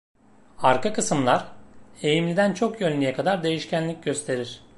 Arka 0.61 0.93
kısımlar, 0.93 1.47
eğimliden 2.01 2.53
çok 2.53 2.81
yönlüye 2.81 3.13
kadar 3.13 3.43
değişkenlik 3.43 4.03
gösterir. 4.03 4.63